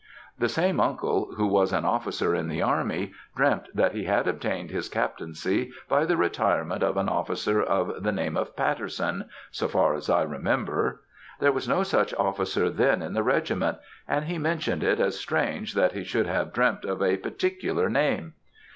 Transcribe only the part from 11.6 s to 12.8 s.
no such officer